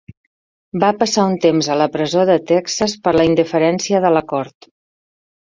Va 0.83 0.87
passar 1.01 1.25
un 1.31 1.35
temps 1.43 1.69
a 1.73 1.77
la 1.81 1.87
presó 1.97 2.25
de 2.31 2.37
Texas 2.53 2.97
per 3.05 3.13
la 3.19 3.29
indiferència 3.33 4.03
de 4.07 4.13
la 4.19 4.25
cort. 4.33 4.71